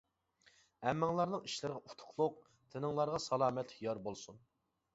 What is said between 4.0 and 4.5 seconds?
بولسۇن.